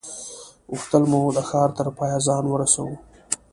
غوښتل 0.71 1.03
مو 1.11 1.21
د 1.37 1.39
ښار 1.49 1.69
تر 1.77 1.87
پایه 1.97 2.19
ځان 2.27 2.43
ورسوو. 2.49 2.95